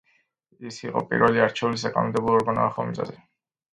ის 0.69 0.79
იყო 0.85 1.03
პირველი 1.11 1.43
არჩეული 1.45 1.81
საკანონმდებლო 1.83 2.35
ორგანო 2.39 2.65
ახალ 2.71 2.89
მიწაზე. 2.89 3.19